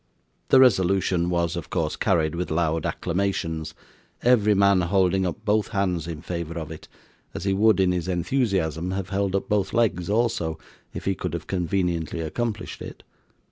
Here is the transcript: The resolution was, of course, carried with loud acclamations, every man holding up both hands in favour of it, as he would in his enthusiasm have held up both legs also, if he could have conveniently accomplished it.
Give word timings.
The 0.49 0.59
resolution 0.59 1.29
was, 1.29 1.55
of 1.55 1.69
course, 1.69 1.95
carried 1.95 2.33
with 2.33 2.49
loud 2.49 2.87
acclamations, 2.87 3.75
every 4.23 4.55
man 4.55 4.81
holding 4.81 5.27
up 5.27 5.45
both 5.45 5.67
hands 5.67 6.07
in 6.07 6.23
favour 6.23 6.57
of 6.59 6.71
it, 6.71 6.87
as 7.35 7.43
he 7.43 7.53
would 7.53 7.79
in 7.79 7.91
his 7.91 8.07
enthusiasm 8.07 8.89
have 8.89 9.09
held 9.09 9.35
up 9.35 9.47
both 9.47 9.73
legs 9.75 10.09
also, 10.09 10.57
if 10.91 11.05
he 11.05 11.13
could 11.13 11.35
have 11.35 11.45
conveniently 11.45 12.21
accomplished 12.21 12.81
it. 12.81 13.03